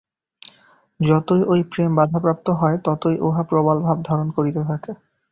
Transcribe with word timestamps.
যতই 0.99 1.41
ঐ 1.47 1.55
প্রেম 1.71 1.91
বাধাপ্রাপ্ত 1.99 2.47
হয়, 2.59 2.77
ততই 2.85 3.15
উহা 3.21 3.43
প্রবল 3.49 3.77
ভাব 3.81 3.97
ধারণ 4.07 4.27
করিতে 4.37 4.61
থাকে। 4.69 4.91